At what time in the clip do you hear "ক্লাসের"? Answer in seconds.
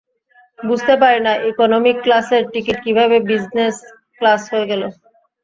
2.05-2.43